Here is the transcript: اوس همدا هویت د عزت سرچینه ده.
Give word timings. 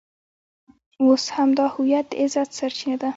اوس 1.03 1.23
همدا 1.37 1.65
هویت 1.75 2.05
د 2.11 2.13
عزت 2.21 2.49
سرچینه 2.59 2.95
ده. 3.01 3.09